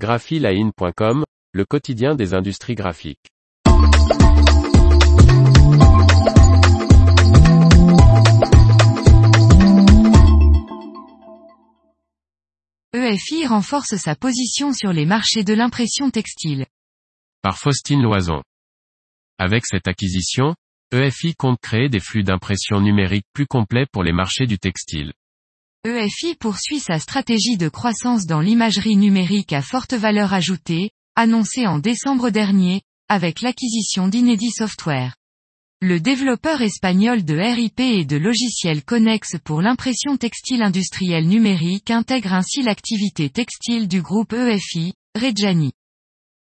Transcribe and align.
graphiline.com, 0.00 1.24
le 1.52 1.64
quotidien 1.66 2.14
des 2.14 2.32
industries 2.32 2.74
graphiques. 2.74 3.28
EFI 12.94 13.46
renforce 13.46 13.96
sa 13.96 14.16
position 14.16 14.72
sur 14.72 14.94
les 14.94 15.04
marchés 15.04 15.44
de 15.44 15.52
l'impression 15.52 16.08
textile. 16.08 16.64
Par 17.42 17.58
Faustine 17.58 18.00
Loison. 18.00 18.42
Avec 19.38 19.66
cette 19.66 19.86
acquisition, 19.86 20.54
EFI 20.92 21.34
compte 21.34 21.60
créer 21.60 21.90
des 21.90 22.00
flux 22.00 22.22
d'impression 22.22 22.80
numérique 22.80 23.26
plus 23.34 23.46
complets 23.46 23.86
pour 23.92 24.02
les 24.02 24.12
marchés 24.12 24.46
du 24.46 24.58
textile. 24.58 25.12
EFI 25.86 26.34
poursuit 26.34 26.78
sa 26.78 26.98
stratégie 26.98 27.56
de 27.56 27.70
croissance 27.70 28.26
dans 28.26 28.42
l'imagerie 28.42 28.96
numérique 28.96 29.54
à 29.54 29.62
forte 29.62 29.94
valeur 29.94 30.34
ajoutée, 30.34 30.90
annoncée 31.16 31.66
en 31.66 31.78
décembre 31.78 32.28
dernier, 32.28 32.82
avec 33.08 33.40
l'acquisition 33.40 34.06
d'Inedi 34.06 34.50
Software. 34.50 35.16
Le 35.80 35.98
développeur 35.98 36.60
espagnol 36.60 37.24
de 37.24 37.34
RIP 37.34 37.80
et 37.80 38.04
de 38.04 38.18
logiciels 38.18 38.84
connexes 38.84 39.38
pour 39.42 39.62
l'impression 39.62 40.18
textile 40.18 40.62
industrielle 40.62 41.26
numérique 41.26 41.90
intègre 41.90 42.34
ainsi 42.34 42.60
l'activité 42.60 43.30
textile 43.30 43.88
du 43.88 44.02
groupe 44.02 44.34
EFI, 44.34 44.92
Reggiani. 45.18 45.72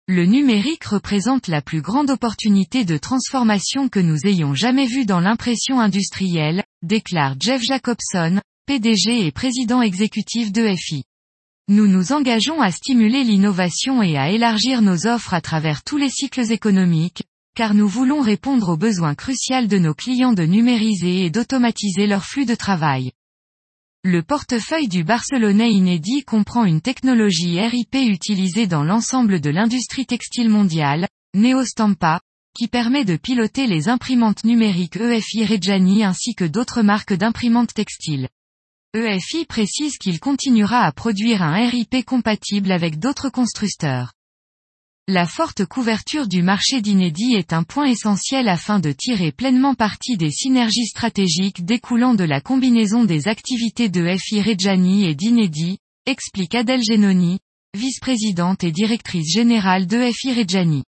Le 0.08 0.26
numérique 0.26 0.86
représente 0.86 1.46
la 1.46 1.62
plus 1.62 1.80
grande 1.80 2.10
opportunité 2.10 2.84
de 2.84 2.96
transformation 2.96 3.88
que 3.88 4.00
nous 4.00 4.26
ayons 4.26 4.54
jamais 4.54 4.86
vue 4.86 5.06
dans 5.06 5.20
l'impression 5.20 5.78
industrielle, 5.78 6.64
déclare 6.82 7.36
Jeff 7.40 7.62
Jacobson, 7.62 8.40
PDG 8.66 9.26
et 9.26 9.32
président 9.32 9.82
exécutif 9.82 10.52
d'EFI. 10.52 11.02
Nous 11.66 11.88
nous 11.88 12.12
engageons 12.12 12.60
à 12.60 12.70
stimuler 12.70 13.24
l'innovation 13.24 14.04
et 14.04 14.16
à 14.16 14.30
élargir 14.30 14.82
nos 14.82 15.08
offres 15.08 15.34
à 15.34 15.40
travers 15.40 15.82
tous 15.82 15.96
les 15.96 16.10
cycles 16.10 16.52
économiques, 16.52 17.24
car 17.56 17.74
nous 17.74 17.88
voulons 17.88 18.20
répondre 18.20 18.68
aux 18.68 18.76
besoins 18.76 19.16
cruciaux 19.16 19.66
de 19.66 19.78
nos 19.78 19.94
clients 19.94 20.32
de 20.32 20.44
numériser 20.44 21.24
et 21.24 21.30
d'automatiser 21.30 22.06
leur 22.06 22.24
flux 22.24 22.46
de 22.46 22.54
travail. 22.54 23.10
Le 24.04 24.22
portefeuille 24.22 24.86
du 24.86 25.02
Barcelonais 25.02 25.72
inédit 25.72 26.22
comprend 26.22 26.64
une 26.64 26.80
technologie 26.80 27.60
RIP 27.60 27.96
utilisée 27.96 28.68
dans 28.68 28.84
l'ensemble 28.84 29.40
de 29.40 29.50
l'industrie 29.50 30.06
textile 30.06 30.48
mondiale, 30.48 31.08
Neostampa, 31.34 32.20
qui 32.56 32.68
permet 32.68 33.04
de 33.04 33.16
piloter 33.16 33.66
les 33.66 33.88
imprimantes 33.88 34.44
numériques 34.44 34.98
EFI 34.98 35.46
Reggiani 35.46 36.04
ainsi 36.04 36.36
que 36.36 36.44
d'autres 36.44 36.82
marques 36.82 37.14
d'imprimantes 37.14 37.74
textiles. 37.74 38.28
EFI 38.94 39.46
précise 39.46 39.96
qu'il 39.96 40.20
continuera 40.20 40.80
à 40.84 40.92
produire 40.92 41.40
un 41.40 41.66
RIP 41.66 42.04
compatible 42.04 42.70
avec 42.70 42.98
d'autres 42.98 43.30
constructeurs. 43.30 44.12
La 45.08 45.24
forte 45.24 45.64
couverture 45.64 46.28
du 46.28 46.42
marché 46.42 46.82
d'inédit 46.82 47.32
est 47.32 47.54
un 47.54 47.62
point 47.62 47.86
essentiel 47.86 48.50
afin 48.50 48.80
de 48.80 48.92
tirer 48.92 49.32
pleinement 49.32 49.74
parti 49.74 50.18
des 50.18 50.30
synergies 50.30 50.88
stratégiques 50.88 51.64
découlant 51.64 52.12
de 52.12 52.24
la 52.24 52.42
combinaison 52.42 53.04
des 53.04 53.28
activités 53.28 53.88
de 53.88 54.14
FI 54.14 54.42
Reggiani 54.42 55.06
et 55.06 55.14
d'inédit, 55.14 55.78
explique 56.04 56.54
Adèle 56.54 56.82
Genoni, 56.86 57.38
vice-présidente 57.74 58.62
et 58.62 58.72
directrice 58.72 59.32
générale 59.32 59.86
de 59.86 60.10
FI 60.12 60.34
Reggiani. 60.34 60.84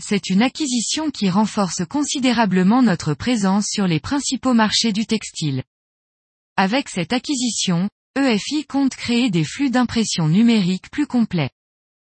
C'est 0.00 0.30
une 0.30 0.42
acquisition 0.42 1.10
qui 1.10 1.28
renforce 1.28 1.84
considérablement 1.86 2.84
notre 2.84 3.14
présence 3.14 3.66
sur 3.66 3.88
les 3.88 3.98
principaux 3.98 4.54
marchés 4.54 4.92
du 4.92 5.06
textile. 5.06 5.64
Avec 6.64 6.88
cette 6.88 7.12
acquisition, 7.12 7.88
EFI 8.16 8.66
compte 8.66 8.94
créer 8.94 9.30
des 9.30 9.42
flux 9.42 9.68
d'impression 9.68 10.28
numérique 10.28 10.92
plus 10.92 11.08
complets. 11.08 11.50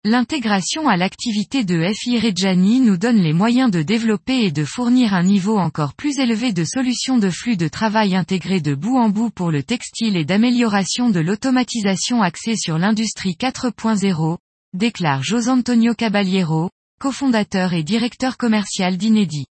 L'intégration 0.04 0.90
à 0.90 0.98
l'activité 0.98 1.64
de 1.64 1.90
FI 1.94 2.20
Reggiani 2.20 2.82
nous 2.82 2.98
donne 2.98 3.22
les 3.22 3.32
moyens 3.32 3.72
de 3.72 3.82
développer 3.82 4.44
et 4.44 4.52
de 4.52 4.66
fournir 4.66 5.14
un 5.14 5.24
niveau 5.24 5.58
encore 5.58 5.94
plus 5.94 6.20
élevé 6.20 6.52
de 6.52 6.66
solutions 6.66 7.18
de 7.18 7.30
flux 7.30 7.56
de 7.56 7.70
travail 7.70 8.14
intégrés 8.14 8.60
de 8.60 8.76
bout 8.76 8.98
en 8.98 9.08
bout 9.08 9.30
pour 9.30 9.52
le 9.52 9.64
textile 9.64 10.18
et 10.18 10.26
d'amélioration 10.26 11.10
de 11.10 11.22
l'automatisation 11.22 12.22
axée 12.22 12.58
sur 12.58 12.78
l'industrie 12.78 13.38
4.0, 13.40 14.38
déclare 14.74 15.24
Josantonio 15.24 15.94
Caballero, 15.96 16.70
cofondateur 17.00 17.72
et 17.72 17.84
directeur 17.84 18.36
commercial 18.36 18.98
d'Inedi. 18.98 19.46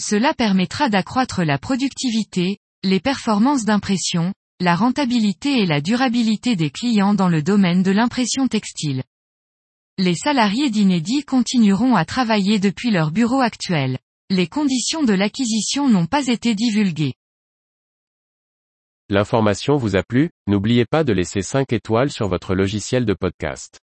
Cela 0.00 0.32
permettra 0.32 0.88
d'accroître 0.88 1.42
la 1.42 1.58
productivité, 1.58 2.58
les 2.82 3.00
performances 3.00 3.64
d'impression, 3.64 4.32
la 4.60 4.76
rentabilité 4.76 5.60
et 5.60 5.66
la 5.66 5.80
durabilité 5.80 6.56
des 6.56 6.70
clients 6.70 7.14
dans 7.14 7.28
le 7.28 7.42
domaine 7.42 7.82
de 7.82 7.90
l'impression 7.90 8.48
textile 8.48 9.02
les 9.98 10.14
salariés 10.14 10.70
d'Inedi 10.70 11.24
continueront 11.24 11.96
à 11.96 12.04
travailler 12.04 12.60
depuis 12.60 12.92
leur 12.92 13.10
bureau 13.10 13.40
actuel. 13.40 13.98
Les 14.30 14.46
conditions 14.46 15.02
de 15.02 15.12
l'acquisition 15.12 15.88
n'ont 15.88 16.06
pas 16.06 16.28
été 16.28 16.54
divulguées. 16.54 17.14
L'information 19.08 19.76
vous 19.76 19.96
a 19.96 20.04
plu, 20.04 20.30
n'oubliez 20.46 20.84
pas 20.84 21.02
de 21.02 21.12
laisser 21.12 21.42
5 21.42 21.72
étoiles 21.72 22.12
sur 22.12 22.28
votre 22.28 22.54
logiciel 22.54 23.06
de 23.06 23.14
podcast. 23.14 23.80